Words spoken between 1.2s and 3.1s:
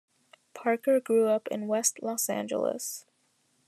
up in West Los Angeles.